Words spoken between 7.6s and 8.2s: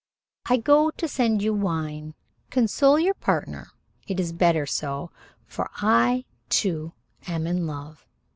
love."